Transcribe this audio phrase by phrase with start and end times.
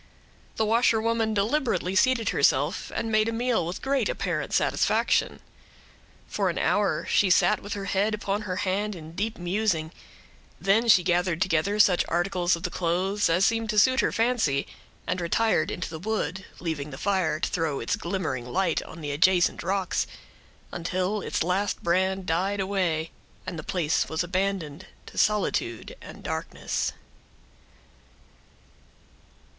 [0.55, 5.39] The washerwoman deliberately seated herself, and made a meal with great apparent satisfaction.
[6.27, 9.91] For an hour, she sat with her head upon her hand, in deep musing;
[10.59, 14.65] then she gathered together such articles of the clothes, as seemed to suit her fancy,
[15.05, 19.11] and retired into the wood, leaving the fire to throw its glimmering light on the
[19.11, 20.07] adjacent rocks,
[20.71, 23.11] until its last brand died away,
[23.45, 26.93] and the place was abandoned to solitude and darkness.